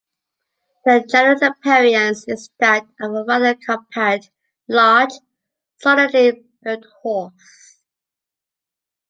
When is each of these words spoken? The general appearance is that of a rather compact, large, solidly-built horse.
The 0.83 1.05
general 1.07 1.37
appearance 1.43 2.25
is 2.27 2.49
that 2.59 2.87
of 3.01 3.11
a 3.13 3.23
rather 3.23 3.53
compact, 3.53 4.31
large, 4.67 5.11
solidly-built 5.77 6.85
horse. 7.03 7.83